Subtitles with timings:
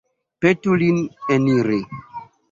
[0.45, 0.97] Petu lin
[1.35, 1.77] eniri.